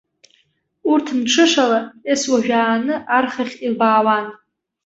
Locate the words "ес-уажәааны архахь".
2.13-3.55